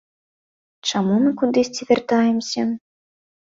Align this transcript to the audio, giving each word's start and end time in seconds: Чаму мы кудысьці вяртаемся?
Чаму 0.93 1.19
мы 1.27 1.35
кудысьці 1.43 1.89
вяртаемся? 1.93 2.69